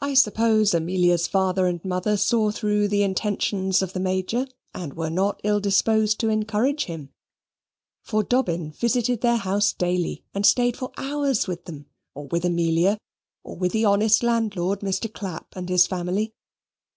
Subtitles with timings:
[0.00, 5.10] I suppose Amelia's father and mother saw through the intentions of the Major, and were
[5.10, 7.10] not ill disposed to encourage him;
[8.02, 12.98] for Dobbin visited their house daily, and stayed for hours with them, or with Amelia,
[13.42, 15.12] or with the honest landlord, Mr.
[15.12, 16.32] Clapp, and his family.